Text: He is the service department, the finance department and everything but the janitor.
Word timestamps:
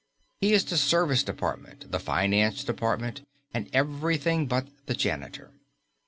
He 0.39 0.51
is 0.53 0.65
the 0.65 0.77
service 0.77 1.21
department, 1.21 1.91
the 1.91 1.99
finance 1.99 2.63
department 2.63 3.21
and 3.53 3.69
everything 3.71 4.47
but 4.47 4.67
the 4.87 4.95
janitor. 4.95 5.51